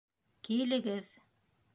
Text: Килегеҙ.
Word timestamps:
Килегеҙ. 0.47 1.13